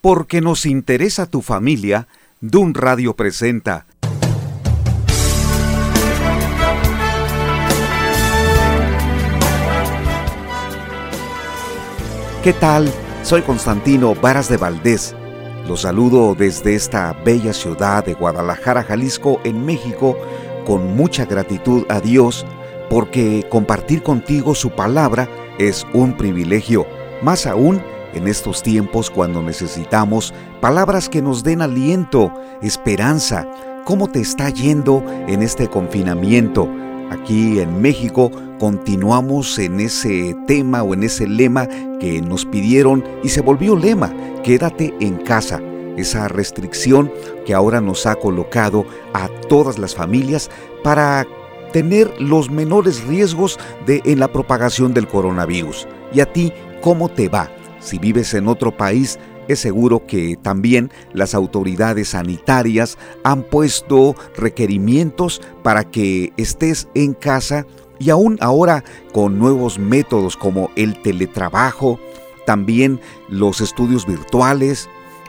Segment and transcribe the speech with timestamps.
[0.00, 2.08] Porque nos interesa tu familia,
[2.40, 3.86] Dun Radio presenta.
[12.42, 12.90] ¿Qué tal?
[13.22, 15.14] Soy Constantino Varas de Valdés.
[15.68, 20.16] Los saludo desde esta bella ciudad de Guadalajara, Jalisco, en México,
[20.64, 22.46] con mucha gratitud a Dios,
[22.88, 25.28] porque compartir contigo su palabra
[25.58, 26.86] es un privilegio,
[27.20, 27.82] más aún
[28.14, 33.48] en estos tiempos cuando necesitamos palabras que nos den aliento, esperanza.
[33.84, 36.68] ¿Cómo te está yendo en este confinamiento?
[37.10, 41.66] Aquí en México continuamos en ese tema o en ese lema
[41.98, 44.14] que nos pidieron y se volvió lema,
[44.44, 45.60] quédate en casa.
[45.96, 47.12] Esa restricción
[47.44, 50.50] que ahora nos ha colocado a todas las familias
[50.84, 51.26] para
[51.72, 55.88] tener los menores riesgos de en la propagación del coronavirus.
[56.12, 57.50] ¿Y a ti cómo te va?
[57.80, 65.40] Si vives en otro país, es seguro que también las autoridades sanitarias han puesto requerimientos
[65.62, 67.66] para que estés en casa
[67.98, 71.98] y aún ahora con nuevos métodos como el teletrabajo,
[72.46, 74.88] también los estudios virtuales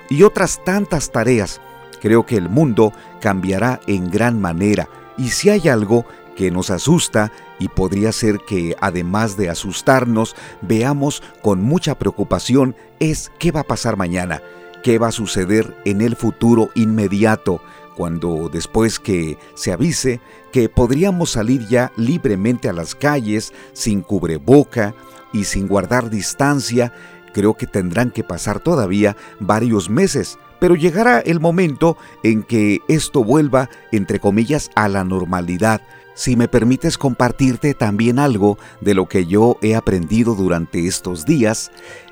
[0.09, 1.61] y otras tantas tareas.
[2.01, 7.31] Creo que el mundo cambiará en gran manera y si hay algo que nos asusta
[7.61, 13.67] y podría ser que además de asustarnos veamos con mucha preocupación es qué va a
[13.67, 14.41] pasar mañana,
[14.81, 17.61] qué va a suceder en el futuro inmediato,
[17.95, 24.95] cuando después que se avise que podríamos salir ya libremente a las calles sin cubreboca
[25.31, 26.91] y sin guardar distancia,
[27.31, 33.23] creo que tendrán que pasar todavía varios meses, pero llegará el momento en que esto
[33.23, 35.81] vuelva, entre comillas, a la normalidad,
[36.21, 41.71] si me permites compartirte también algo de lo que yo he aprendido durante estos días,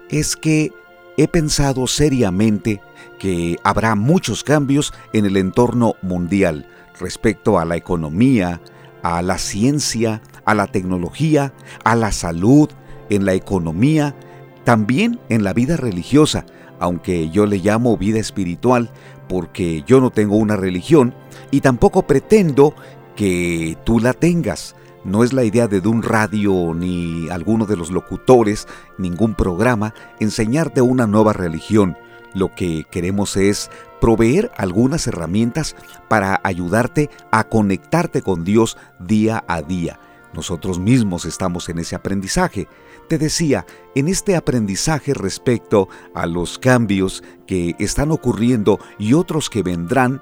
[0.09, 0.73] es que
[1.15, 2.81] he pensado seriamente
[3.19, 6.67] que habrá muchos cambios en el entorno mundial
[6.99, 8.61] respecto a la economía,
[9.03, 12.67] a la ciencia, a la tecnología, a la salud,
[13.11, 14.15] en la economía,
[14.63, 16.47] también en la vida religiosa,
[16.79, 18.89] aunque yo le llamo vida espiritual
[19.27, 21.13] porque yo no tengo una religión
[21.51, 22.73] y tampoco pretendo
[23.19, 24.77] que tú la tengas.
[25.03, 28.65] No es la idea de un radio ni alguno de los locutores,
[28.97, 31.97] ningún programa, enseñarte una nueva religión.
[32.33, 33.69] Lo que queremos es
[33.99, 35.75] proveer algunas herramientas
[36.07, 39.99] para ayudarte a conectarte con Dios día a día.
[40.33, 42.69] Nosotros mismos estamos en ese aprendizaje.
[43.09, 43.65] Te decía,
[43.95, 50.21] en este aprendizaje respecto a los cambios que están ocurriendo y otros que vendrán,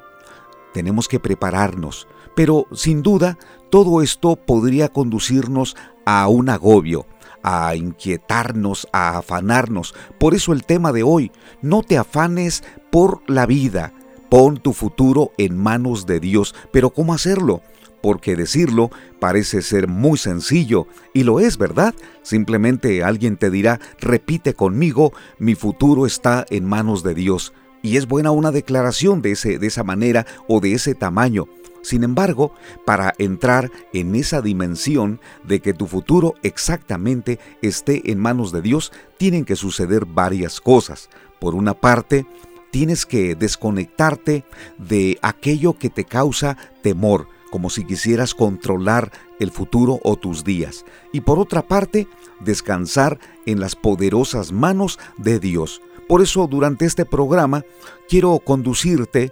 [0.74, 3.40] tenemos que prepararnos, pero sin duda
[3.72, 5.76] todo esto podría conducirnos
[6.06, 7.08] a un agobio,
[7.42, 9.96] a inquietarnos, a afanarnos.
[10.20, 11.32] Por eso el tema de hoy,
[11.64, 13.92] no te afanes por la vida,
[14.30, 16.54] pon tu futuro en manos de Dios.
[16.72, 17.64] Pero ¿cómo hacerlo?
[18.04, 21.96] Porque decirlo parece ser muy sencillo, y lo es, ¿verdad?
[22.22, 27.52] Simplemente alguien te dirá, repite conmigo, mi futuro está en manos de Dios.
[27.82, 31.48] Y es buena una declaración de, ese, de esa manera o de ese tamaño.
[31.88, 32.52] Sin embargo,
[32.86, 38.92] para entrar en esa dimensión de que tu futuro exactamente esté en manos de Dios,
[39.18, 41.10] tienen que suceder varias cosas.
[41.40, 42.26] Por una parte,
[42.72, 44.44] tienes que desconectarte
[44.78, 50.84] de aquello que te causa temor, como si quisieras controlar el futuro o tus días.
[51.14, 52.10] Y por otra parte,
[52.42, 55.82] descansar en las poderosas manos de Dios.
[56.10, 57.64] Por eso durante este programa
[58.10, 59.32] quiero conducirte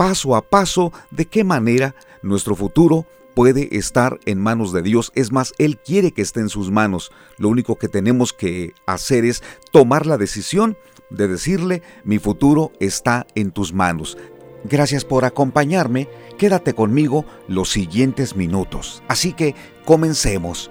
[0.00, 5.12] paso a paso de qué manera nuestro futuro puede estar en manos de Dios.
[5.14, 7.12] Es más, Él quiere que esté en sus manos.
[7.36, 10.78] Lo único que tenemos que hacer es tomar la decisión
[11.10, 14.16] de decirle, mi futuro está en tus manos.
[14.64, 16.08] Gracias por acompañarme.
[16.38, 19.02] Quédate conmigo los siguientes minutos.
[19.06, 20.70] Así que comencemos.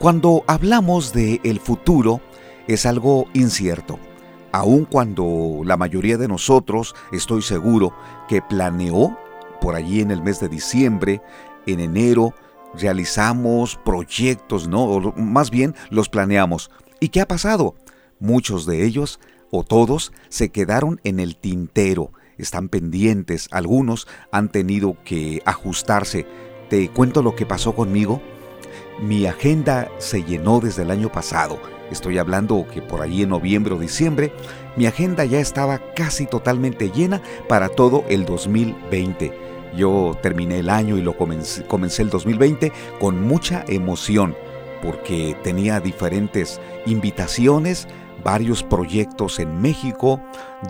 [0.00, 2.20] Cuando hablamos de el futuro,
[2.66, 4.00] es algo incierto
[4.54, 7.92] aun cuando la mayoría de nosotros, estoy seguro,
[8.28, 9.18] que planeó
[9.60, 11.20] por allí en el mes de diciembre,
[11.66, 12.34] en enero,
[12.72, 14.84] realizamos proyectos, ¿no?
[14.84, 16.70] O más bien los planeamos.
[17.00, 17.74] ¿Y qué ha pasado?
[18.20, 19.18] Muchos de ellos,
[19.50, 26.28] o todos, se quedaron en el tintero, están pendientes, algunos han tenido que ajustarse.
[26.70, 28.22] Te cuento lo que pasó conmigo.
[29.00, 31.58] Mi agenda se llenó desde el año pasado
[31.90, 34.32] Estoy hablando que por allí en noviembre o diciembre
[34.76, 39.32] mi agenda ya estaba casi totalmente llena para todo el 2020.
[39.76, 44.34] Yo terminé el año y lo comencé, comencé el 2020 con mucha emoción
[44.82, 47.86] porque tenía diferentes invitaciones,
[48.24, 50.18] varios proyectos en México,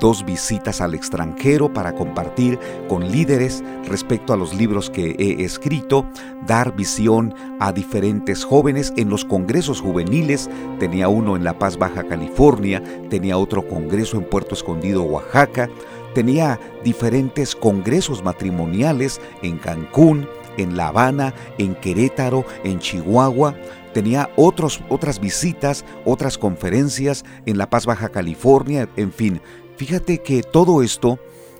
[0.01, 2.59] dos visitas al extranjero para compartir
[2.89, 6.05] con líderes respecto a los libros que he escrito,
[6.47, 10.51] dar visión a diferentes jóvenes en los congresos juveniles.
[10.79, 15.71] Tenía uno en La Paz, Baja California, tenía otro congreso en Puerto Escondido, Oaxaca,
[16.15, 23.55] tenía diferentes congresos matrimoniales en Cancún, en La Habana, en Querétaro, en Chihuahua.
[23.93, 29.41] Tenía otros, otras visitas, otras conferencias en La Paz, Baja California, en fin.
[29.77, 31.19] Fíjate que todo esto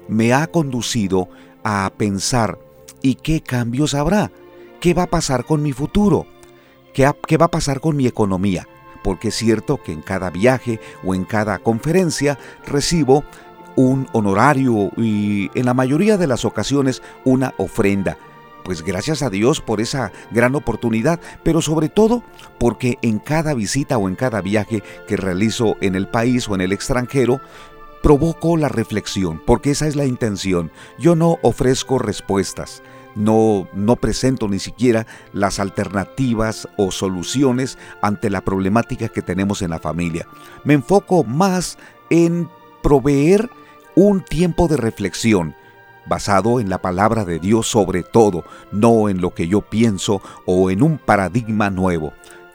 [0.09, 1.29] me ha conducido
[1.63, 2.59] a pensar,
[3.03, 4.31] ¿y qué cambios habrá?
[4.81, 6.27] ¿Qué va a pasar con mi futuro?
[6.93, 8.69] ¿Qué, qué va a pasar con mi economía?
[9.03, 13.25] Porque es cierto que en cada viaje o en cada conferencia recibo
[13.77, 18.19] un honorario y en la mayoría de las ocasiones una ofrenda
[18.65, 22.25] pues gracias a Dios por esa gran oportunidad, pero sobre todo
[22.59, 26.63] porque en cada visita o en cada viaje que realizo en el país o en
[26.63, 27.41] el extranjero,
[28.03, 30.71] provoco la reflexión, porque esa es la intención.
[30.99, 32.83] Yo no ofrezco respuestas,
[33.15, 39.71] no, no presento ni siquiera las alternativas o soluciones ante la problemática que tenemos en
[39.71, 40.27] la familia.
[40.65, 41.79] Me enfoco más
[42.11, 42.51] en
[42.83, 43.49] proveer
[43.95, 45.55] un tiempo de reflexión,
[46.07, 50.71] basado en la palabra de Dios sobre todo, no en lo que yo pienso o
[50.71, 52.13] en un paradigma nuevo.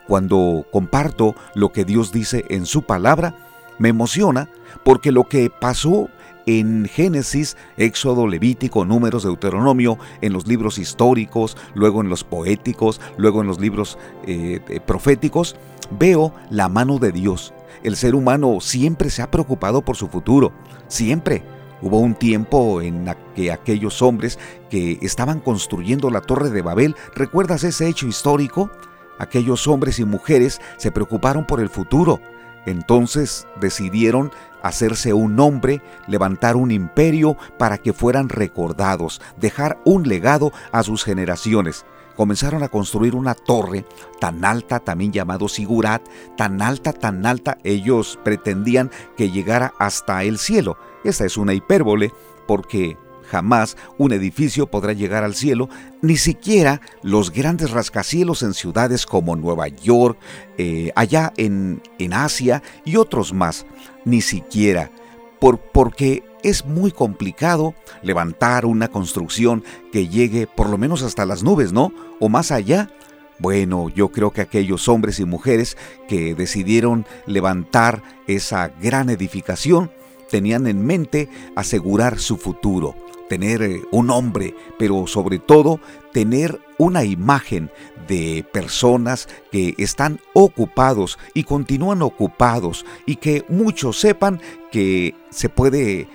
[0.07, 3.35] Cuando comparto lo que Dios dice en su palabra,
[3.77, 4.49] me emociona
[4.83, 6.09] porque lo que pasó
[6.45, 13.41] en Génesis, Éxodo, Levítico, Números, Deuteronomio, en los libros históricos, luego en los poéticos, luego
[13.41, 15.55] en los libros eh, proféticos,
[15.91, 17.53] veo la mano de Dios.
[17.83, 20.51] El ser humano siempre se ha preocupado por su futuro,
[20.87, 21.43] siempre
[21.81, 24.37] Hubo un tiempo en que aquellos hombres
[24.69, 28.69] que estaban construyendo la torre de Babel, ¿recuerdas ese hecho histórico?
[29.17, 32.19] Aquellos hombres y mujeres se preocuparon por el futuro.
[32.65, 34.31] Entonces decidieron
[34.61, 41.03] hacerse un nombre, levantar un imperio para que fueran recordados, dejar un legado a sus
[41.03, 41.85] generaciones
[42.19, 43.85] comenzaron a construir una torre
[44.19, 46.01] tan alta, también llamado Sigurat,
[46.35, 50.77] tan alta, tan alta, ellos pretendían que llegara hasta el cielo.
[51.03, 52.11] Esta es una hipérbole
[52.47, 52.97] porque
[53.29, 55.69] jamás un edificio podrá llegar al cielo,
[56.01, 60.17] ni siquiera los grandes rascacielos en ciudades como Nueva York,
[60.57, 63.65] eh, allá en, en Asia y otros más,
[64.03, 64.91] ni siquiera,
[65.39, 71.43] por, porque es muy complicado levantar una construcción que llegue por lo menos hasta las
[71.43, 71.93] nubes, ¿no?
[72.19, 72.89] O más allá.
[73.39, 75.77] Bueno, yo creo que aquellos hombres y mujeres
[76.09, 79.91] que decidieron levantar esa gran edificación
[80.29, 82.95] tenían en mente asegurar su futuro,
[83.27, 85.79] tener eh, un hombre, pero sobre todo
[86.11, 87.69] tener una imagen
[88.07, 94.41] de personas que están ocupados y continúan ocupados y que muchos sepan
[94.71, 96.07] que se puede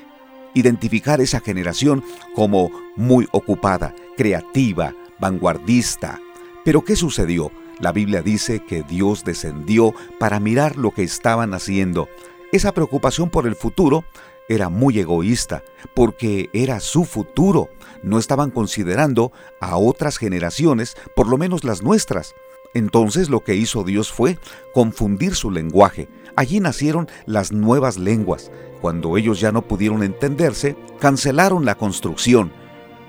[0.55, 2.03] identificar esa generación
[2.35, 6.21] como muy ocupada, creativa, vanguardista.
[6.65, 7.53] Pero ¿qué sucedió?
[7.81, 12.09] La Biblia dice que Dios descendió para mirar lo que estaban haciendo.
[12.52, 14.05] Esa preocupación por el futuro
[14.49, 15.62] era muy egoísta,
[15.94, 17.69] porque era su futuro.
[18.02, 22.35] No estaban considerando a otras generaciones, por lo menos las nuestras.
[22.75, 24.38] Entonces lo que hizo Dios fue
[24.73, 26.08] confundir su lenguaje.
[26.37, 28.50] Allí nacieron las nuevas lenguas.
[28.81, 32.53] Cuando ellos ya no pudieron entenderse, cancelaron la construcción.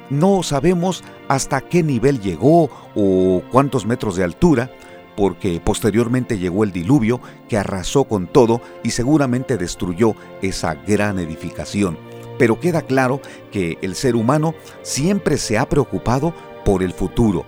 [0.10, 4.72] No sabemos hasta qué nivel llegó o cuántos metros de altura,
[5.16, 11.98] porque posteriormente llegó el diluvio que arrasó con todo y seguramente destruyó esa gran edificación.
[12.38, 16.34] Pero queda claro que el ser humano siempre se ha preocupado
[16.66, 17.46] por el futuro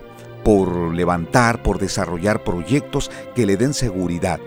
[0.48, 4.40] por levantar, por desarrollar proyectos que le den seguridad.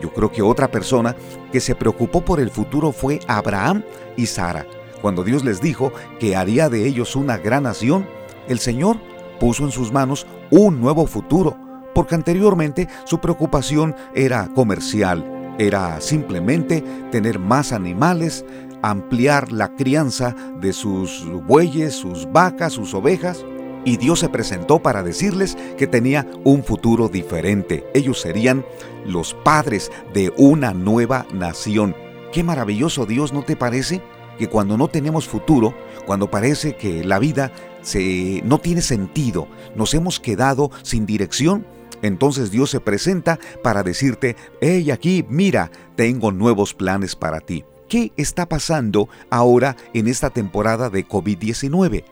[0.00, 1.14] Yo creo que otra persona
[1.52, 3.84] que se preocupó por el futuro fue Abraham
[4.16, 4.66] y Sara.
[5.02, 8.08] Cuando Dios les dijo que haría de ellos una gran nación,
[8.48, 8.96] el Señor
[9.38, 11.58] puso en sus manos un nuevo futuro,
[11.94, 18.44] porque anteriormente su preocupación era comercial, era simplemente tener más animales,
[18.82, 23.44] ampliar la crianza de sus bueyes, sus vacas, sus ovejas,
[23.84, 27.84] y Dios se presentó para decirles que tenía un futuro diferente.
[27.94, 28.64] Ellos serían
[29.04, 31.96] los padres de una nueva nación.
[32.32, 34.00] Qué maravilloso Dios, ¿no te parece?
[34.38, 35.74] Que cuando no tenemos futuro,
[36.06, 41.66] cuando parece que la vida se, no tiene sentido, nos hemos quedado sin dirección,
[42.02, 47.64] entonces Dios se presenta para decirte, hey aquí, mira, tengo nuevos planes para ti.
[47.88, 52.04] ¿Qué está pasando ahora en esta temporada de COVID-19?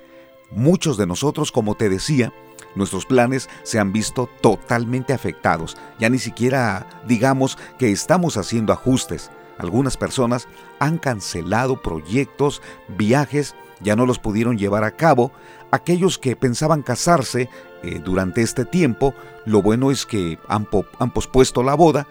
[0.51, 2.33] Muchos de nosotros, como te decía,
[2.75, 5.77] nuestros planes se han visto totalmente afectados.
[5.99, 9.31] Ya ni siquiera digamos que estamos haciendo ajustes.
[9.59, 15.33] Algunas personas han cancelado proyectos, viajes, ya no los pudieron llevar a cabo.
[15.71, 17.49] Aquellos que pensaban casarse
[17.83, 19.15] eh, durante este tiempo,
[19.47, 20.67] lo bueno es que han,
[20.99, 22.07] han pospuesto la boda,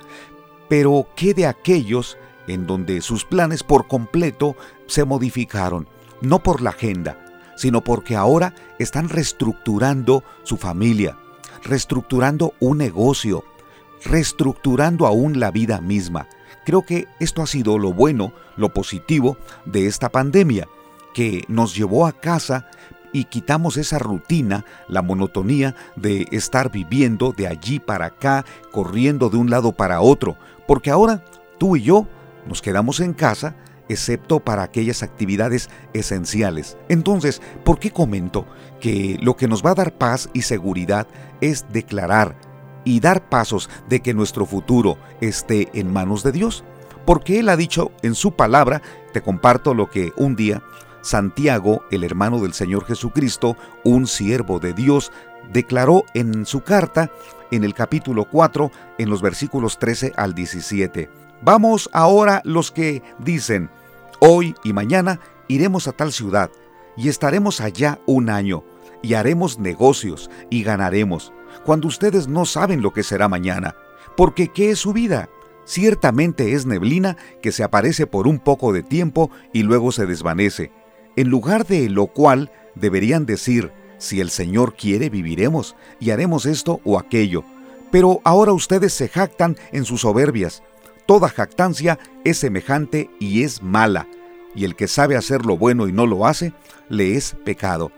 [0.68, 4.56] pero ¿qué de aquellos en donde sus planes por completo
[4.88, 5.88] se modificaron?
[6.22, 7.18] No por la agenda,
[7.56, 11.18] sino porque ahora están reestructurando su familia,
[11.64, 13.44] reestructurando un negocio,
[14.04, 16.28] reestructurando aún la vida misma.
[16.66, 20.68] Creo que esto ha sido lo bueno, lo positivo de esta pandemia,
[21.14, 22.70] que nos llevó a casa
[23.12, 29.38] y quitamos esa rutina, la monotonía de estar viviendo de allí para acá, corriendo de
[29.38, 30.38] un lado para otro,
[30.68, 31.24] porque ahora
[31.58, 32.08] tú y yo
[32.48, 33.56] nos quedamos en casa,
[33.90, 36.78] excepto para aquellas actividades esenciales.
[36.90, 38.46] Entonces, ¿por qué comento
[38.80, 41.08] que lo que nos va a dar paz y seguridad
[41.42, 42.36] es declarar
[42.86, 46.64] y dar pasos de que nuestro futuro esté en manos de Dios?
[47.06, 50.62] Porque Él ha dicho en su palabra, te comparto lo que un día
[51.02, 55.12] Santiago, el hermano del Señor Jesucristo, un siervo de Dios,
[55.52, 57.12] declaró en su carta,
[57.52, 61.10] en el capítulo 4, en los versículos 13 al 17.
[61.42, 63.70] Vamos ahora los que dicen,
[64.20, 66.52] hoy y mañana iremos a tal ciudad,
[66.98, 68.64] y estaremos allá un año,
[69.02, 71.34] y haremos negocios, y ganaremos,
[71.66, 73.76] cuando ustedes no saben lo que será mañana,
[74.18, 75.30] porque ¿qué es su vida?
[75.66, 80.72] Ciertamente es neblina que se aparece por un poco de tiempo y luego se desvanece
[81.20, 86.80] en lugar de lo cual deberían decir, si el Señor quiere, viviremos y haremos esto
[86.86, 87.44] o aquello.
[87.92, 90.64] Pero ahora ustedes se jactan en sus soberbias.
[91.06, 94.08] Toda jactancia es semejante y es mala,
[94.56, 96.54] y el que sabe hacer lo bueno y no lo hace,
[96.88, 97.92] le es pecado.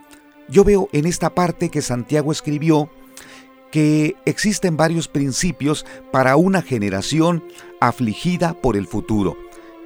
[0.49, 2.89] Yo veo en esta parte que Santiago escribió
[3.69, 7.43] que existen varios principios para una generación
[7.79, 9.37] afligida por el futuro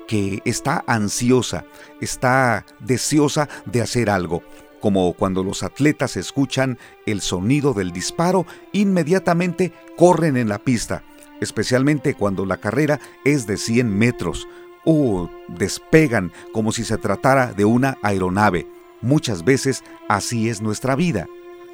[0.07, 1.65] que está ansiosa,
[2.01, 4.43] está deseosa de hacer algo,
[4.79, 11.03] como cuando los atletas escuchan el sonido del disparo, inmediatamente corren en la pista,
[11.41, 14.47] especialmente cuando la carrera es de 100 metros,
[14.85, 18.67] o despegan como si se tratara de una aeronave.
[19.01, 21.27] Muchas veces así es nuestra vida.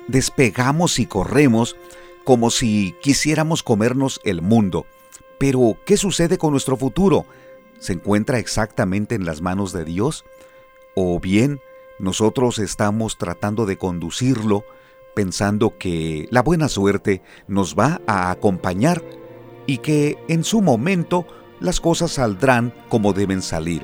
[0.07, 1.75] Despegamos y corremos
[2.23, 4.85] como si quisiéramos comernos el mundo.
[5.37, 7.25] Pero, ¿qué sucede con nuestro futuro?
[7.81, 10.23] Se encuentra exactamente en las manos de Dios?
[10.95, 11.59] ¿O bien
[11.99, 14.63] nosotros estamos tratando de conducirlo
[15.15, 19.03] pensando que la buena suerte nos va a acompañar
[19.65, 21.25] y que en su momento
[21.59, 23.83] las cosas saldrán como deben salir?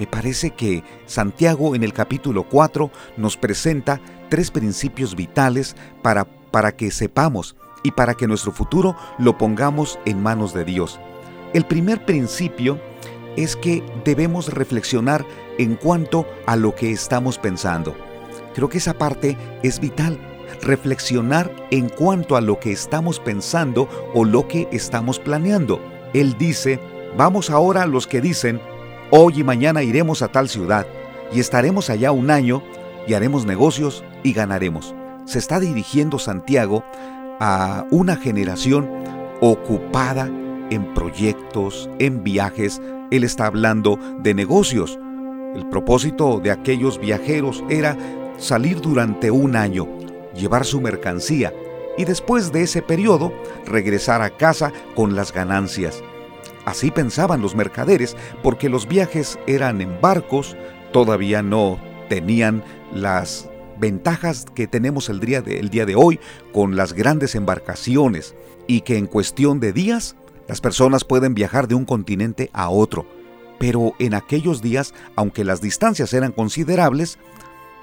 [0.00, 6.74] Me parece que Santiago en el capítulo 4 nos presenta tres principios vitales para, para
[6.76, 10.98] que sepamos y para que nuestro futuro lo pongamos en manos de Dios.
[11.54, 12.80] El primer principio
[13.38, 15.24] es que debemos reflexionar
[15.58, 17.94] en cuanto a lo que estamos pensando.
[18.54, 20.18] Creo que esa parte es vital,
[20.62, 25.80] reflexionar en cuanto a lo que estamos pensando o lo que estamos planeando.
[26.14, 26.80] Él dice,
[27.16, 28.60] vamos ahora a los que dicen,
[29.10, 30.86] hoy y mañana iremos a tal ciudad
[31.32, 32.62] y estaremos allá un año
[33.06, 34.94] y haremos negocios y ganaremos.
[35.26, 36.82] Se está dirigiendo Santiago
[37.38, 38.90] a una generación
[39.40, 40.28] ocupada
[40.70, 44.98] en proyectos, en viajes, él está hablando de negocios.
[45.54, 47.96] El propósito de aquellos viajeros era
[48.38, 49.88] salir durante un año,
[50.34, 51.52] llevar su mercancía
[51.96, 53.32] y después de ese periodo
[53.66, 56.02] regresar a casa con las ganancias.
[56.64, 60.56] Así pensaban los mercaderes porque los viajes eran en barcos,
[60.92, 62.62] todavía no tenían
[62.92, 63.48] las
[63.78, 66.20] ventajas que tenemos el día, de, el día de hoy
[66.52, 68.34] con las grandes embarcaciones
[68.66, 70.14] y que en cuestión de días
[70.48, 73.06] las personas pueden viajar de un continente a otro,
[73.58, 77.18] pero en aquellos días, aunque las distancias eran considerables,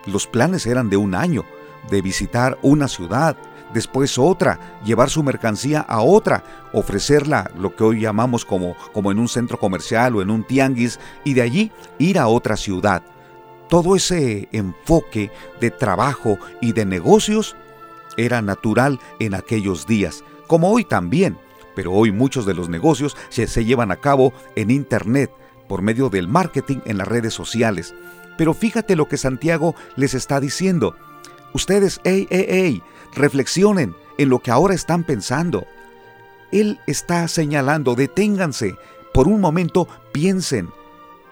[0.05, 1.45] los planes eran de un año,
[1.91, 3.37] de visitar una ciudad,
[3.73, 6.43] después otra, llevar su mercancía a otra,
[6.73, 10.99] ofrecerla lo que hoy llamamos como, como en un centro comercial o en un tianguis,
[11.23, 13.03] y de allí ir a otra ciudad.
[13.69, 17.55] Todo ese enfoque de trabajo y de negocios
[18.17, 21.37] era natural en aquellos días, como hoy también
[21.75, 25.31] pero hoy muchos de los negocios se, se llevan a cabo en Internet,
[25.67, 27.93] por medio del marketing en las redes sociales.
[28.37, 30.95] Pero fíjate lo que Santiago les está diciendo.
[31.53, 35.65] Ustedes, hey, hey, hey, reflexionen en lo que ahora están pensando.
[36.51, 38.75] Él está señalando, deténganse,
[39.13, 40.69] por un momento piensen.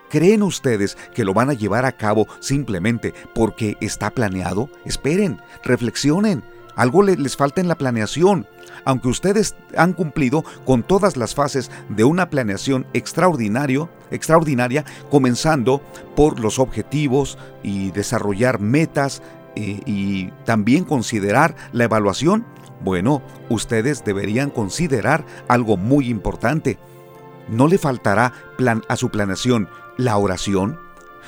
[0.10, 4.70] ¿Creen ustedes que lo van a llevar a cabo simplemente porque está planeado?
[4.86, 6.44] Esperen, reflexionen.
[6.76, 8.48] Algo les falta en la planeación.
[8.86, 15.82] Aunque ustedes han cumplido con todas las fases de una planeación extraordinario, extraordinaria, comenzando
[16.16, 19.22] por los objetivos y desarrollar metas
[19.56, 22.46] eh, y también considerar la evaluación,
[22.84, 26.78] bueno, ustedes deberían considerar algo muy importante.
[27.48, 30.80] ¿No le faltará plan a su planeación la oración?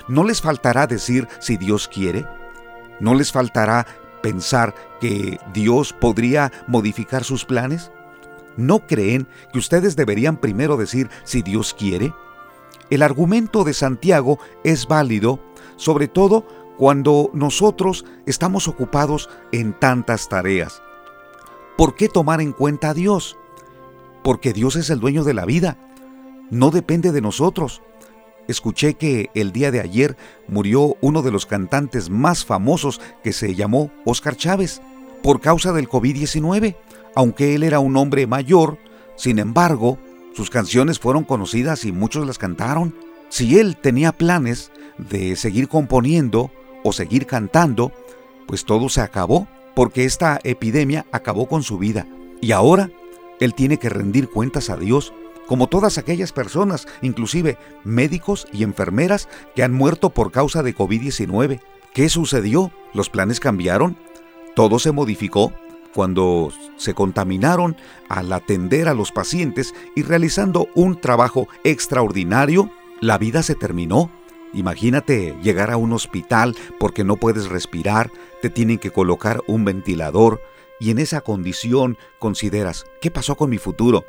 [0.07, 2.25] ¿No les faltará decir si Dios quiere?
[2.99, 3.85] ¿No les faltará
[4.25, 7.91] pensar que Dios podría modificar sus planes?
[8.57, 12.11] ¿No creen que ustedes deberían primero decir si Dios quiere?
[12.89, 15.39] El argumento de Santiago es válido,
[15.75, 16.43] sobre todo
[16.75, 20.81] cuando nosotros estamos ocupados en tantas tareas.
[21.77, 23.37] ¿Por qué tomar en cuenta a Dios?
[24.23, 25.77] Porque Dios es el dueño de la vida.
[26.49, 27.83] No depende de nosotros.
[28.47, 30.15] Escuché que el día de ayer
[30.47, 34.81] murió uno de los cantantes más famosos que se llamó Oscar Chávez
[35.23, 36.75] por causa del COVID-19.
[37.15, 38.77] Aunque él era un hombre mayor,
[39.15, 39.97] sin embargo,
[40.35, 42.93] sus canciones fueron conocidas y muchos las cantaron.
[43.29, 46.51] Si él tenía planes de seguir componiendo
[46.83, 47.91] o seguir cantando,
[48.45, 52.05] pues todo se acabó, porque esta epidemia acabó con su vida.
[52.41, 52.91] Y ahora
[53.39, 55.13] él tiene que rendir cuentas a Dios
[55.47, 61.61] como todas aquellas personas, inclusive médicos y enfermeras que han muerto por causa de COVID-19.
[61.93, 62.71] ¿Qué sucedió?
[62.93, 63.97] ¿Los planes cambiaron?
[64.55, 65.53] ¿Todo se modificó?
[65.93, 67.77] Cuando se contaminaron
[68.09, 74.11] al atender a los pacientes y realizando un trabajo extraordinario, la vida se terminó.
[74.53, 78.11] Imagínate llegar a un hospital porque no puedes respirar,
[78.41, 80.41] te tienen que colocar un ventilador
[80.79, 84.03] y en esa condición consideras, ¿qué pasó con mi futuro?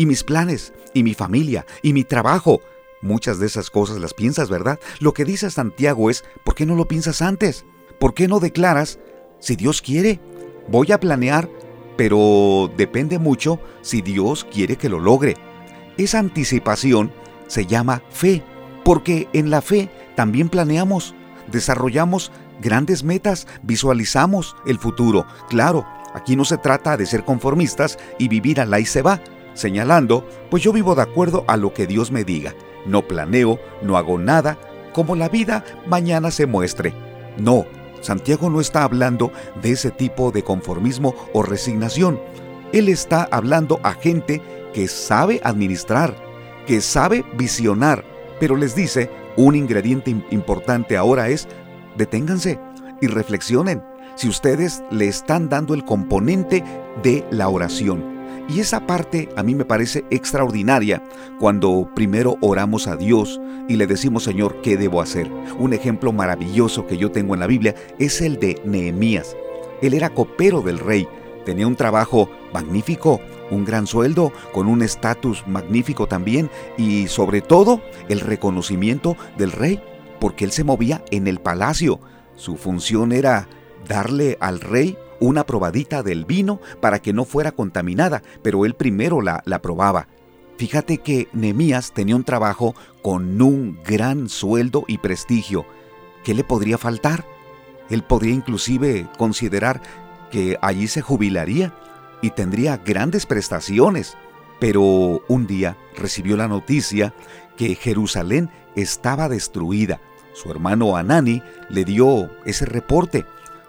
[0.00, 2.62] Y mis planes, y mi familia, y mi trabajo.
[3.02, 4.80] Muchas de esas cosas las piensas, ¿verdad?
[4.98, 7.66] Lo que dice Santiago es, ¿por qué no lo piensas antes?
[7.98, 8.98] ¿Por qué no declaras,
[9.40, 10.18] si Dios quiere?
[10.68, 11.50] Voy a planear,
[11.98, 15.36] pero depende mucho si Dios quiere que lo logre.
[15.98, 17.12] Esa anticipación
[17.46, 18.42] se llama fe,
[18.86, 21.14] porque en la fe también planeamos,
[21.52, 25.26] desarrollamos grandes metas, visualizamos el futuro.
[25.50, 29.20] Claro, aquí no se trata de ser conformistas y vivir al y se va,
[29.60, 32.54] señalando, pues yo vivo de acuerdo a lo que Dios me diga.
[32.86, 34.58] No planeo, no hago nada,
[34.92, 36.94] como la vida mañana se muestre.
[37.38, 37.66] No,
[38.00, 39.30] Santiago no está hablando
[39.62, 42.18] de ese tipo de conformismo o resignación.
[42.72, 44.40] Él está hablando a gente
[44.72, 46.14] que sabe administrar,
[46.66, 48.04] que sabe visionar,
[48.38, 51.48] pero les dice, un ingrediente importante ahora es,
[51.96, 52.58] deténganse
[53.00, 53.82] y reflexionen
[54.14, 56.62] si ustedes le están dando el componente
[57.02, 58.09] de la oración.
[58.48, 61.02] Y esa parte a mí me parece extraordinaria
[61.38, 65.30] cuando primero oramos a Dios y le decimos, Señor, ¿qué debo hacer?
[65.58, 69.36] Un ejemplo maravilloso que yo tengo en la Biblia es el de Nehemías.
[69.82, 71.06] Él era copero del rey,
[71.44, 77.80] tenía un trabajo magnífico, un gran sueldo, con un estatus magnífico también y sobre todo
[78.08, 79.80] el reconocimiento del rey,
[80.18, 82.00] porque él se movía en el palacio.
[82.34, 83.48] Su función era
[83.88, 89.20] darle al rey una probadita del vino para que no fuera contaminada, pero él primero
[89.20, 90.08] la, la probaba.
[90.56, 95.64] Fíjate que Nemías tenía un trabajo con un gran sueldo y prestigio.
[96.24, 97.24] ¿Qué le podría faltar?
[97.88, 99.80] Él podría inclusive considerar
[100.30, 101.74] que allí se jubilaría
[102.22, 104.16] y tendría grandes prestaciones.
[104.58, 107.14] Pero un día recibió la noticia
[107.56, 110.00] que Jerusalén estaba destruida.
[110.34, 113.24] Su hermano Anani le dio ese reporte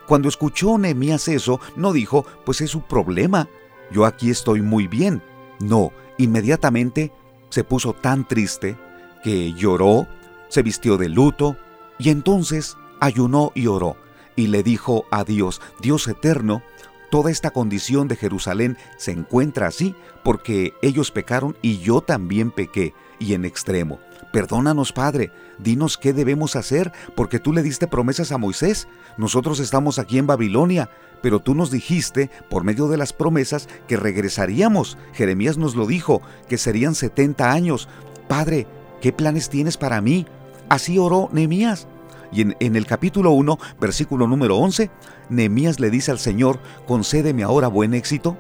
[0.08, 3.48] cuando escuchó Nehemías eso, no dijo, pues es su problema,
[3.92, 5.22] yo aquí estoy muy bien.
[5.60, 7.12] No, inmediatamente
[7.50, 8.78] se puso tan triste
[9.24, 10.08] que lloró,
[10.50, 11.56] se vistió de luto
[12.00, 13.96] y entonces ayunó y oró
[14.36, 16.64] y le dijo a Dios, Dios eterno,
[17.10, 22.94] toda esta condición de Jerusalén se encuentra así porque ellos pecaron y yo también pequé
[23.22, 24.00] y en extremo.
[24.32, 28.88] Perdónanos, Padre, dinos qué debemos hacer, porque tú le diste promesas a Moisés.
[29.18, 30.90] Nosotros estamos aquí en Babilonia,
[31.22, 34.98] pero tú nos dijiste, por medio de las promesas, que regresaríamos.
[35.14, 37.88] Jeremías nos lo dijo, que serían 70 años.
[38.28, 38.68] Padre,
[39.02, 40.26] ¿qué planes tienes para mí?
[40.70, 41.88] Así oró Nehemías.
[42.32, 44.90] Y en, el capítulo 1, versículo número 11,
[45.30, 48.38] Nehemías le dice al Señor, concédeme ahora buen éxito,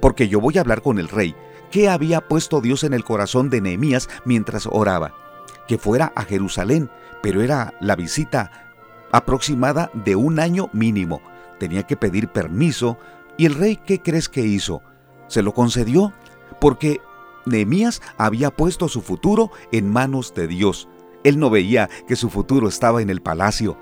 [0.00, 1.34] porque yo voy a hablar con el rey
[1.70, 5.14] ¿Qué había puesto Dios en el corazón de Nehemías mientras oraba?
[5.68, 6.90] Que fuera a Jerusalén,
[7.22, 8.50] pero era la visita
[9.12, 11.20] aproximada de un año mínimo.
[11.60, 12.98] Tenía que pedir permiso
[13.36, 14.82] y el rey, ¿qué crees que hizo?
[15.28, 16.12] Se lo concedió
[16.60, 17.00] porque
[17.46, 20.88] Nehemías había puesto su futuro en manos de Dios.
[21.22, 23.78] Él no veía que su futuro estaba en el palacio.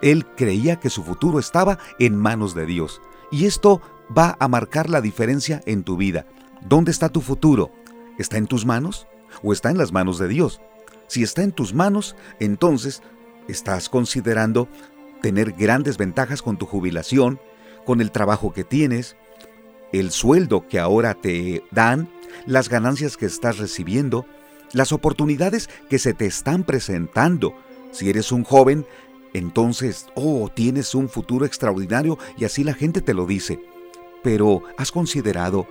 [0.00, 3.02] Él creía que su futuro estaba en manos de Dios.
[3.30, 3.82] Y esto
[4.16, 6.26] va a marcar la diferencia en tu vida.
[6.68, 7.70] ¿Dónde está tu futuro?
[8.18, 9.06] ¿Está en tus manos
[9.44, 10.60] o está en las manos de Dios?
[11.06, 13.02] Si está en tus manos, entonces
[13.46, 14.68] estás considerando
[15.22, 17.38] tener grandes ventajas con tu jubilación,
[17.84, 19.16] con el trabajo que tienes,
[19.92, 22.08] el sueldo que ahora te dan,
[22.46, 24.26] las ganancias que estás recibiendo,
[24.72, 27.54] las oportunidades que se te están presentando.
[27.92, 28.84] Si eres un joven,
[29.34, 33.60] entonces, oh, tienes un futuro extraordinario y así la gente te lo dice.
[34.24, 35.68] Pero, ¿has considerado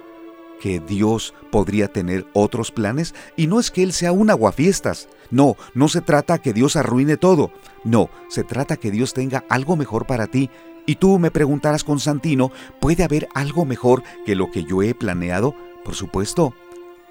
[0.62, 3.14] que Dios podría tener otros planes?
[3.36, 5.10] Y no es que Él sea un aguafiestas.
[5.32, 7.52] No, no se trata que Dios arruine todo.
[7.84, 10.50] No, se trata que Dios tenga algo mejor para ti.
[10.86, 15.56] Y tú me preguntarás, Constantino, ¿puede haber algo mejor que lo que yo he planeado?
[15.84, 16.54] Por supuesto,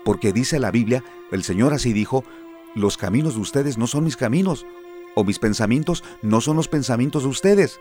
[0.05, 1.03] porque dice la Biblia,
[1.33, 2.25] el Señor así dijo,
[2.75, 4.67] los caminos de ustedes no son mis caminos,
[5.15, 7.81] o mis pensamientos no son los pensamientos de ustedes.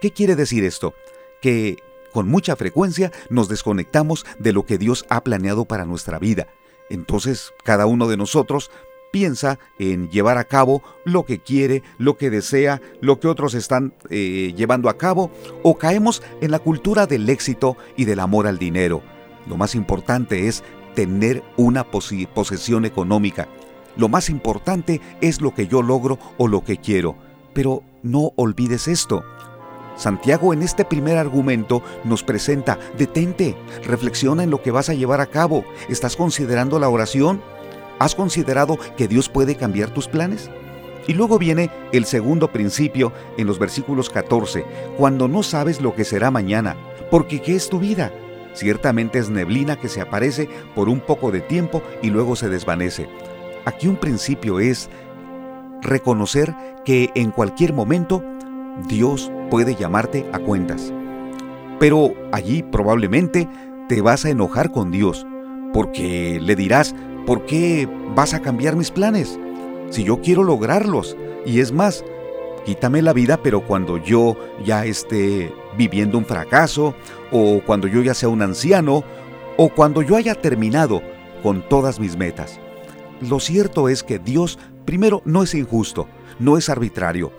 [0.00, 0.94] ¿Qué quiere decir esto?
[1.40, 1.76] Que
[2.12, 6.46] con mucha frecuencia nos desconectamos de lo que Dios ha planeado para nuestra vida.
[6.90, 8.70] Entonces, cada uno de nosotros
[9.10, 13.94] piensa en llevar a cabo lo que quiere, lo que desea, lo que otros están
[14.10, 15.30] eh, llevando a cabo,
[15.62, 19.02] o caemos en la cultura del éxito y del amor al dinero.
[19.46, 20.62] Lo más importante es
[20.94, 23.48] tener una posesión económica.
[23.96, 27.16] Lo más importante es lo que yo logro o lo que quiero.
[27.54, 29.24] Pero no olvides esto.
[29.98, 35.20] Santiago en este primer argumento nos presenta, detente, reflexiona en lo que vas a llevar
[35.20, 35.64] a cabo.
[35.88, 37.42] ¿Estás considerando la oración?
[37.98, 40.50] ¿Has considerado que Dios puede cambiar tus planes?
[41.08, 44.64] Y luego viene el segundo principio en los versículos 14,
[44.96, 46.76] cuando no sabes lo que será mañana,
[47.10, 48.12] porque ¿qué es tu vida?
[48.54, 53.08] Ciertamente es neblina que se aparece por un poco de tiempo y luego se desvanece.
[53.64, 54.90] Aquí un principio es
[55.82, 58.22] reconocer que en cualquier momento
[58.86, 60.92] Dios puede llamarte a cuentas.
[61.80, 63.48] Pero allí probablemente
[63.88, 65.26] te vas a enojar con Dios,
[65.72, 66.94] porque le dirás,
[67.26, 69.38] ¿por qué vas a cambiar mis planes?
[69.90, 71.16] Si yo quiero lograrlos.
[71.46, 72.04] Y es más,
[72.66, 76.94] quítame la vida, pero cuando yo ya esté viviendo un fracaso,
[77.30, 79.04] o cuando yo ya sea un anciano,
[79.56, 81.02] o cuando yo haya terminado
[81.42, 82.58] con todas mis metas.
[83.20, 86.06] Lo cierto es que Dios, primero, no es injusto,
[86.38, 87.32] no es arbitrario.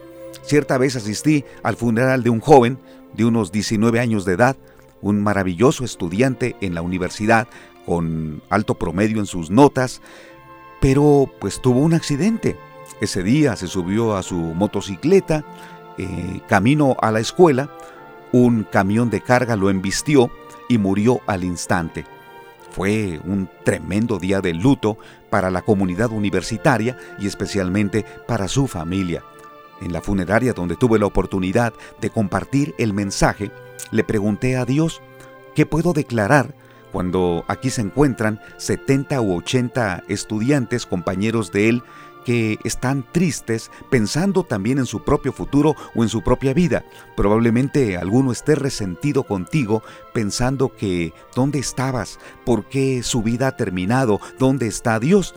[0.44, 2.80] Cierta vez asistí al funeral de un joven
[3.14, 4.58] de unos 19 años de edad,
[5.02, 7.48] un maravilloso estudiante en la universidad
[7.86, 10.02] con alto promedio en sus notas,
[10.82, 12.58] pero pues tuvo un accidente.
[13.02, 15.46] Ese día se subió a su motocicleta,
[15.98, 17.70] eh, camino a la escuela,
[18.32, 20.30] un camión de carga lo embistió
[20.68, 22.06] y murió al instante.
[22.72, 24.98] Fue un tremendo día de luto
[25.30, 29.24] para la comunidad universitaria y especialmente para su familia.
[29.82, 33.52] En la funeraria donde tuve la oportunidad de compartir el mensaje,
[33.92, 35.02] le pregunté a Dios,
[35.56, 36.54] ¿qué puedo declarar
[36.92, 41.84] cuando aquí se encuentran 70 u 80 estudiantes, compañeros de él,
[42.26, 46.84] que están tristes pensando también en su propio futuro o en su propia vida.
[47.16, 52.20] Probablemente alguno esté resentido contigo pensando que ¿dónde estabas?
[52.46, 54.20] ¿Por qué su vida ha terminado?
[54.38, 55.36] ¿Dónde está Dios?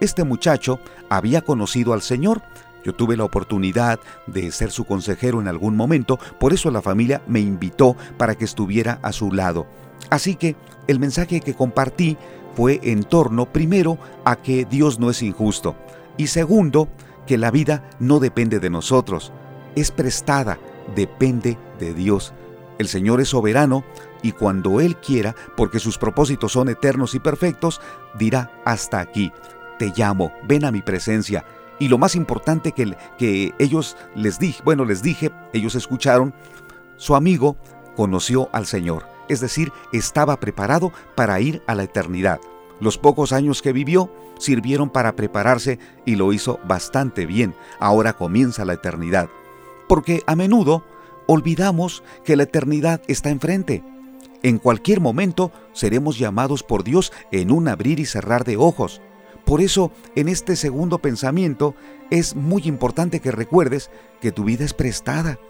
[0.00, 0.78] Este muchacho
[1.10, 2.42] había conocido al Señor,
[2.84, 7.22] yo tuve la oportunidad de ser su consejero en algún momento, por eso la familia
[7.26, 9.66] me invitó para que estuviera a su lado.
[10.08, 12.16] Así que el mensaje que compartí
[12.54, 15.76] fue en torno primero a que Dios no es injusto
[16.16, 16.88] y segundo
[17.26, 19.32] que la vida no depende de nosotros,
[19.76, 20.58] es prestada,
[20.96, 22.34] depende de Dios.
[22.78, 23.84] El Señor es soberano
[24.22, 27.80] y cuando Él quiera, porque sus propósitos son eternos y perfectos,
[28.18, 29.32] dirá hasta aquí,
[29.78, 31.44] te llamo, ven a mi presencia
[31.80, 36.32] y lo más importante que, que ellos les dije, bueno, les dije, ellos escucharon,
[36.96, 37.56] su amigo
[37.96, 42.40] conoció al Señor, es decir, estaba preparado para ir a la eternidad.
[42.80, 47.54] Los pocos años que vivió sirvieron para prepararse y lo hizo bastante bien.
[47.78, 49.28] Ahora comienza la eternidad.
[49.86, 50.82] Porque a menudo
[51.26, 53.84] olvidamos que la eternidad está enfrente.
[54.42, 59.02] En cualquier momento seremos llamados por Dios en un abrir y cerrar de ojos.
[59.50, 61.74] Por eso, en este segundo pensamiento,
[62.12, 65.40] es muy importante que recuerdes que tu vida es prestada,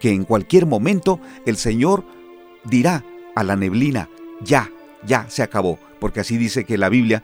[0.00, 2.04] que en cualquier momento el Señor
[2.64, 3.04] dirá
[3.36, 4.72] a la neblina, ya,
[5.06, 7.22] ya se acabó, porque así dice que la Biblia,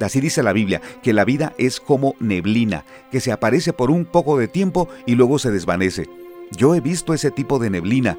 [0.00, 4.04] así dice la Biblia, que la vida es como neblina, que se aparece por un
[4.04, 6.10] poco de tiempo y luego se desvanece.
[6.50, 8.18] Yo he visto ese tipo de neblina,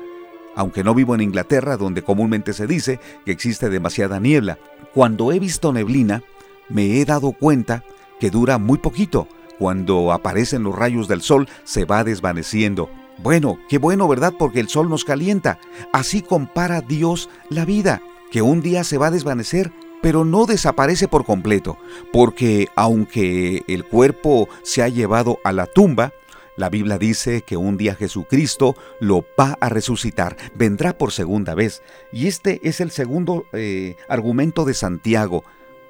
[0.55, 4.57] aunque no vivo en Inglaterra, donde comúnmente se dice que existe demasiada niebla.
[4.95, 6.23] Cuando he visto neblina,
[6.69, 7.83] me he dado cuenta
[8.19, 9.27] que dura muy poquito.
[9.57, 12.89] Cuando aparecen los rayos del sol se va desvaneciendo.
[13.21, 14.33] Bueno, qué bueno, ¿verdad?
[14.37, 15.59] Porque el sol nos calienta.
[15.91, 18.01] Así compara Dios la vida,
[18.31, 21.77] que un día se va a desvanecer, pero no desaparece por completo,
[22.13, 26.13] porque aunque el cuerpo se ha llevado a la tumba,
[26.55, 31.81] la Biblia dice que un día Jesucristo lo va a resucitar, vendrá por segunda vez.
[32.11, 35.43] Y este es el segundo eh, argumento de Santiago.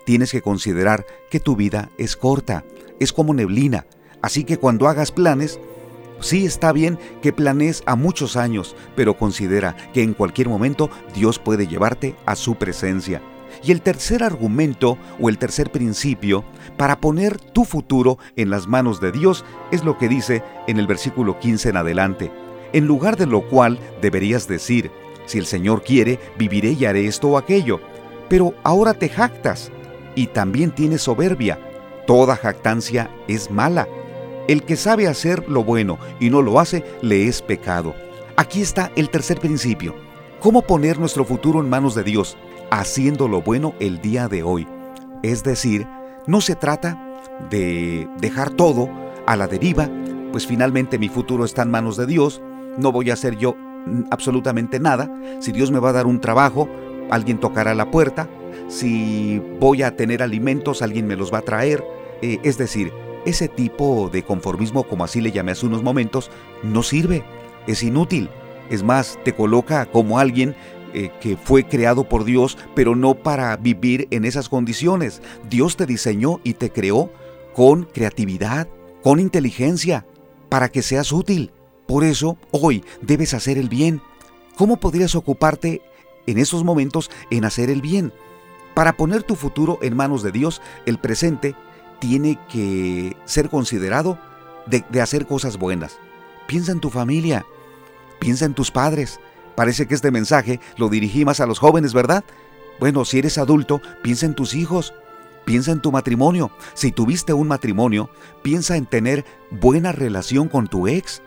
[0.10, 2.66] Tienes que considerar que tu vida es corta,
[3.00, 3.86] es como neblina.
[4.24, 5.60] Así que cuando hagas planes,
[6.20, 11.38] sí está bien que planees a muchos años, pero considera que en cualquier momento Dios
[11.38, 13.22] puede llevarte a su presencia.
[13.64, 16.44] Y el tercer argumento o el tercer principio
[16.76, 20.88] para poner tu futuro en las manos de Dios es lo que dice en el
[20.88, 22.32] versículo 15 en adelante.
[22.74, 24.90] En lugar de lo cual deberías decir,
[25.28, 27.80] si el Señor quiere, viviré y haré esto o aquello.
[28.28, 29.72] Pero ahora te jactas
[30.20, 31.60] y también tienes soberbia.
[32.06, 33.88] Toda jactancia es mala.
[34.48, 37.96] El que sabe hacer lo bueno y no lo hace, le es pecado.
[38.36, 39.96] Aquí está el tercer principio.
[40.40, 42.38] ¿Cómo poner nuestro futuro en manos de Dios?
[42.72, 44.68] haciendo lo bueno el día de hoy.
[45.24, 45.88] Es decir,
[46.28, 48.90] no se trata de dejar todo
[49.26, 49.90] a la deriva,
[50.32, 52.42] pues finalmente mi futuro está en manos de Dios,
[52.78, 53.56] no voy a hacer yo
[54.12, 56.70] absolutamente nada, si Dios me va a dar un trabajo,
[57.10, 58.30] alguien tocará la puerta,
[58.70, 61.84] si voy a tener alimentos, alguien me los va a traer,
[62.22, 62.94] eh, es decir,
[63.26, 66.32] ese tipo de conformismo, como así le llamé hace unos momentos,
[66.64, 67.24] no sirve,
[67.68, 68.30] es inútil,
[68.70, 70.56] es más, te coloca como alguien
[70.94, 75.22] eh, que fue creado por Dios, pero no para vivir en esas condiciones.
[75.50, 77.12] Dios te diseñó y te creó
[77.54, 78.68] con creatividad,
[79.02, 80.06] con inteligencia,
[80.48, 81.52] para que seas útil.
[81.88, 84.02] Por eso, hoy debes hacer el bien.
[84.56, 85.82] ¿Cómo podrías ocuparte
[86.28, 88.14] en esos momentos en hacer el bien?
[88.74, 91.56] Para poner tu futuro en manos de Dios, el presente
[92.00, 94.18] tiene que ser considerado
[94.66, 95.98] de, hacer cosas buenas.
[96.48, 97.46] Piensa en tu familia,
[98.20, 99.20] piensa en tus padres,
[99.60, 102.24] Parece que este mensaje lo dirigí más a los jóvenes, ¿verdad?
[102.80, 104.94] Bueno, si eres adulto, piensa en tus hijos,
[105.44, 106.50] piensa en tu matrimonio.
[106.76, 108.10] Si tuviste un matrimonio,
[108.42, 111.22] piensa en tener buena relación con tu ex.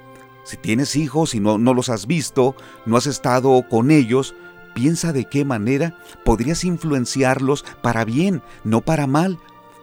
[0.44, 4.34] Si tienes hijos y no los has visto, no has estado con ellos,
[4.74, 9.38] piensa de qué manera podrías influenciarlos para bien, no para mal.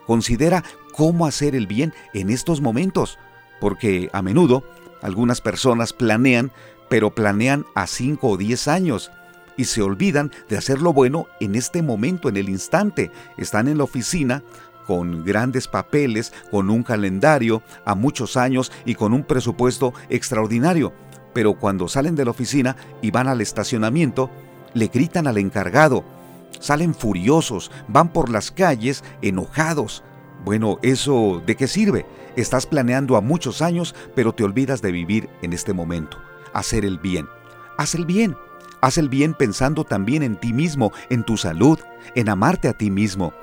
[0.06, 3.18] Considera cómo hacer el bien en estos momentos,
[3.60, 4.64] porque a menudo
[5.02, 6.52] algunas personas planean
[6.90, 9.12] pero planean a 5 o 10 años
[9.56, 13.12] y se olvidan de hacer lo bueno en este momento, en el instante.
[13.38, 14.44] Están en la oficina
[14.88, 20.94] con grandes papeles, con un calendario a muchos años y con un presupuesto extraordinario.
[21.34, 24.32] Pero cuando salen de la oficina y van al estacionamiento,
[24.74, 26.04] le gritan al encargado.
[26.60, 30.04] Salen furiosos, van por las calles enojados.
[30.44, 32.06] Bueno, ¿eso de qué sirve?
[32.36, 36.18] Estás planeando a muchos años, pero te olvidas de vivir en este momento
[36.54, 37.28] hacer el bien.
[37.78, 38.36] Haz el bien.
[38.82, 41.80] Haz el bien pensando también en ti mismo, en tu salud,
[42.16, 43.34] en amarte a ti mismo.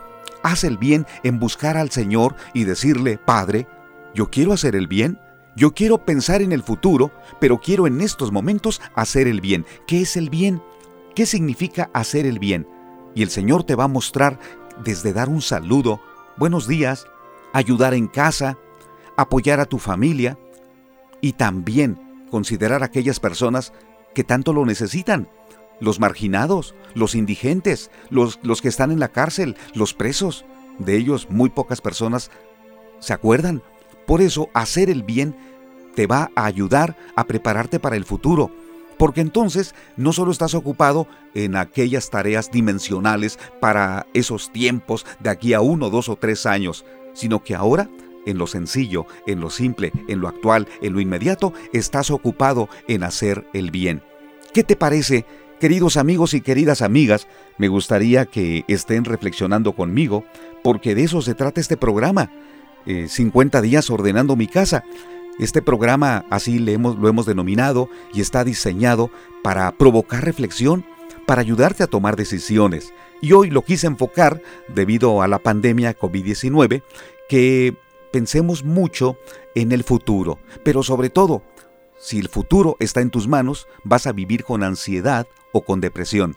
[0.43, 3.69] Haz el bien en buscar al Señor y decirle, Padre,
[4.15, 5.21] yo quiero hacer el bien,
[5.55, 9.67] yo quiero pensar en el futuro, pero quiero en estos momentos hacer el bien.
[9.87, 10.62] ¿Qué es el bien?
[11.16, 12.68] ¿Qué significa hacer el bien?
[13.14, 14.38] Y el Señor te va a mostrar
[14.85, 15.98] desde dar un saludo,
[16.37, 17.07] buenos días,
[17.55, 18.59] ayudar en casa,
[19.16, 20.38] apoyar a tu familia
[21.22, 23.72] y también considerar a aquellas personas
[24.14, 25.26] que tanto lo necesitan,
[25.81, 30.44] los marginados, los indigentes, los, los que están en la cárcel, los presos.
[30.79, 32.31] De ellos muy pocas personas
[32.98, 33.62] se acuerdan.
[34.07, 35.35] Por eso hacer el bien
[35.94, 38.50] te va a ayudar a prepararte para el futuro,
[38.98, 45.54] porque entonces no solo estás ocupado en aquellas tareas dimensionales para esos tiempos de aquí
[45.54, 47.88] a uno, dos o tres años, sino que ahora
[48.26, 53.04] en lo sencillo, en lo simple, en lo actual, en lo inmediato, estás ocupado en
[53.04, 54.02] hacer el bien.
[54.52, 55.24] ¿Qué te parece?
[55.61, 60.24] Queridos amigos y queridas amigas, me gustaría que estén reflexionando conmigo,
[60.62, 62.30] porque de eso se trata este programa.
[62.87, 64.85] 50 eh, días ordenando mi casa.
[65.38, 66.72] Este programa así lo
[67.09, 69.11] hemos denominado y está diseñado
[69.42, 70.87] para provocar reflexión,
[71.27, 72.94] para ayudarte a tomar decisiones.
[73.20, 76.83] Y hoy lo quise enfocar, debido a la pandemia COVID-19,
[77.29, 77.77] que
[78.12, 79.18] pensemos mucho
[79.55, 81.42] en el futuro, pero sobre todo,
[81.99, 86.37] si el futuro está en tus manos, vas a vivir con ansiedad o con depresión.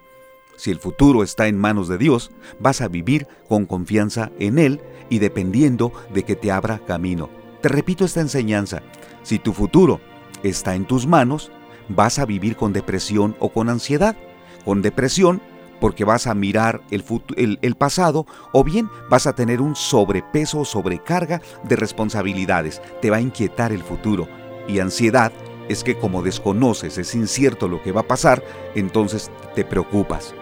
[0.56, 4.80] Si el futuro está en manos de Dios, vas a vivir con confianza en Él
[5.08, 7.39] y dependiendo de que te abra camino.
[7.60, 8.82] Te repito esta enseñanza,
[9.22, 10.00] si tu futuro
[10.42, 11.52] está en tus manos,
[11.88, 14.16] vas a vivir con depresión o con ansiedad.
[14.64, 15.42] Con depresión
[15.80, 20.64] porque vas a mirar el, el, pasado o bien vas a tener un sobrepeso o
[20.64, 22.80] sobrecarga de responsabilidades.
[23.00, 24.28] Te va a inquietar el futuro.
[24.68, 25.32] Y ansiedad
[25.68, 28.42] es que como desconoces, es incierto lo que va a pasar,
[28.74, 30.34] entonces te preocupas.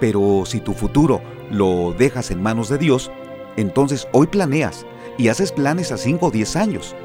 [0.00, 3.10] Pero si tu futuro lo dejas en manos de Dios,
[3.56, 4.86] entonces hoy planeas
[5.20, 6.96] y haces planes a 5 o 10 años.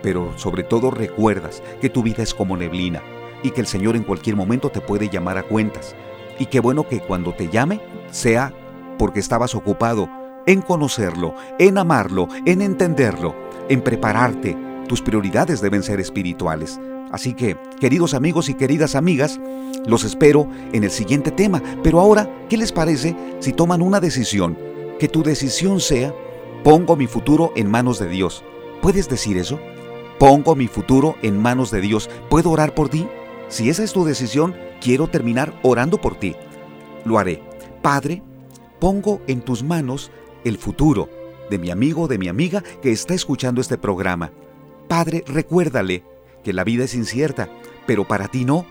[0.00, 3.02] Pero sobre todo recuerdas que tu vida es como neblina
[3.42, 5.96] y que el Señor en cualquier momento te puede llamar a cuentas.
[6.38, 7.80] Y qué bueno que cuando te llame
[8.12, 8.52] sea
[8.96, 10.08] porque estabas ocupado
[10.46, 13.34] en conocerlo, en amarlo, en entenderlo,
[13.68, 14.56] en prepararte.
[14.86, 16.78] Tus prioridades deben ser espirituales.
[17.10, 19.40] Así que, queridos amigos y queridas amigas,
[19.84, 21.60] los espero en el siguiente tema.
[21.82, 24.56] Pero ahora, ¿qué les parece si toman una decisión?
[25.00, 26.14] Que tu decisión sea,
[26.64, 28.42] pongo mi futuro en manos de Dios.
[28.80, 29.60] ¿Puedes decir eso?
[30.18, 32.08] Pongo mi futuro en manos de Dios.
[32.30, 33.06] ¿Puedo orar por ti?
[33.48, 36.34] Si esa es tu decisión, quiero terminar orando por ti.
[37.04, 37.42] Lo haré.
[37.82, 38.22] Padre,
[38.80, 40.10] pongo en tus manos
[40.42, 41.10] el futuro
[41.50, 44.32] de mi amigo, de mi amiga que está escuchando este programa.
[44.88, 46.02] Padre, recuérdale
[46.42, 47.50] que la vida es incierta,
[47.86, 48.64] pero para ti no.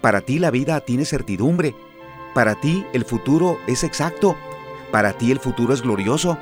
[0.00, 1.76] Para ti la vida tiene certidumbre.
[2.34, 4.34] Para ti el futuro es exacto.
[4.90, 6.36] Para ti el futuro es glorioso.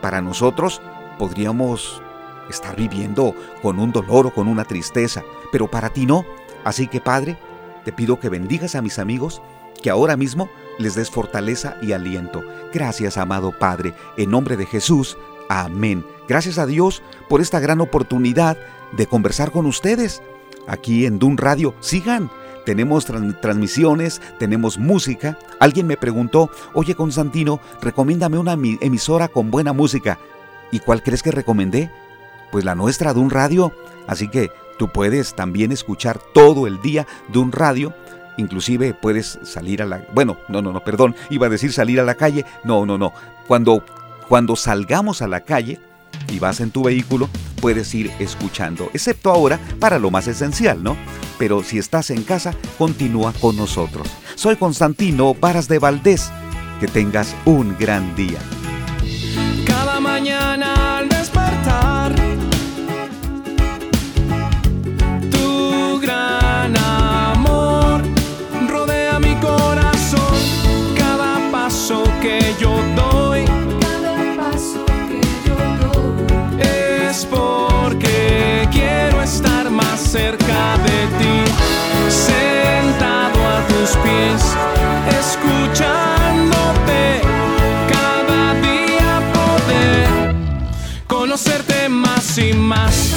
[0.00, 0.80] Para nosotros
[1.18, 2.02] podríamos
[2.48, 6.24] estar viviendo con un dolor o con una tristeza, pero para ti no.
[6.64, 7.38] Así que Padre,
[7.84, 9.40] te pido que bendigas a mis amigos,
[9.82, 12.42] que ahora mismo les des fortaleza y aliento.
[12.72, 15.16] Gracias, amado Padre, en nombre de Jesús.
[15.48, 16.04] Amén.
[16.28, 18.56] Gracias a Dios por esta gran oportunidad
[18.92, 20.22] de conversar con ustedes.
[20.66, 22.30] Aquí en Dun Radio, sigan.
[22.64, 23.06] Tenemos
[23.40, 25.38] transmisiones, tenemos música.
[25.58, 30.18] Alguien me preguntó, oye Constantino, recomiéndame una emisora con buena música.
[30.70, 31.90] ¿Y cuál crees que recomendé?
[32.52, 33.72] Pues la nuestra, Dun Radio.
[34.06, 37.94] Así que tú puedes también escuchar todo el día Dun Radio.
[38.36, 40.04] Inclusive puedes salir a la...
[40.14, 41.14] Bueno, no, no, no, perdón.
[41.30, 42.44] Iba a decir salir a la calle.
[42.64, 43.12] No, no, no.
[43.46, 43.84] Cuando,
[44.28, 45.80] cuando salgamos a la calle,
[46.28, 47.28] y vas en tu vehículo,
[47.60, 50.96] puedes ir escuchando, excepto ahora para lo más esencial, ¿no?
[51.38, 54.08] Pero si estás en casa, continúa con nosotros.
[54.34, 56.30] Soy Constantino Varas de Valdés.
[56.80, 58.38] Que tengas un gran día.
[92.70, 93.09] más.